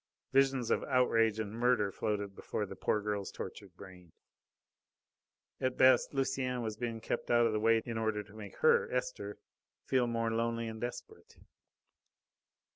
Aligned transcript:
Visions 0.33 0.71
of 0.71 0.83
outrage 0.85 1.39
and 1.39 1.53
murder 1.53 1.91
floated 1.91 2.33
before 2.35 2.65
the 2.65 2.75
poor 2.75 3.03
girl's 3.03 3.31
tortured 3.31 3.75
brain. 3.75 4.13
At 5.59 5.77
best, 5.77 6.11
Lucienne 6.11 6.63
was 6.63 6.75
being 6.75 6.99
kept 7.01 7.29
out 7.29 7.45
of 7.45 7.53
the 7.53 7.59
way 7.59 7.83
in 7.85 7.99
order 7.99 8.23
to 8.23 8.33
make 8.33 8.55
her 8.61 8.91
Esther 8.91 9.37
feel 9.85 10.07
more 10.07 10.31
lonely 10.31 10.67
and 10.67 10.81
desperate! 10.81 11.37